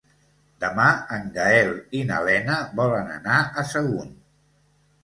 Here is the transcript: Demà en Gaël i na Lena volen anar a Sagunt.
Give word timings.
Demà 0.63 0.87
en 1.17 1.27
Gaël 1.35 1.69
i 2.01 2.03
na 2.09 2.19
Lena 2.31 2.59
volen 2.81 3.13
anar 3.21 3.39
a 3.65 3.69
Sagunt. 3.75 4.15